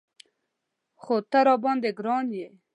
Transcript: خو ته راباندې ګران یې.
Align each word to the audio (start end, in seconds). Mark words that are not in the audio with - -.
خو 1.01 1.15
ته 1.31 1.39
راباندې 1.47 1.89
ګران 1.99 2.27
یې. 2.37 2.47